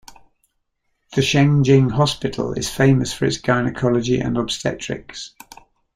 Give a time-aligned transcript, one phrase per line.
[1.13, 5.35] The Shengjing Hospital is famous for its gynaecology and obstetrics.